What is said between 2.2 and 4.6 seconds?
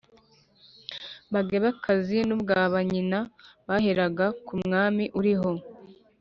n'ubwa banyina. baheraga ku